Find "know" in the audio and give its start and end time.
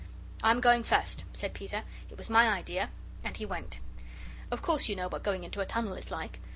4.95-5.07